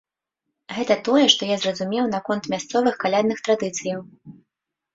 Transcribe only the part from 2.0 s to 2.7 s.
наконт